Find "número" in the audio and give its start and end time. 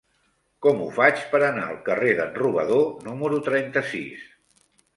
3.11-3.43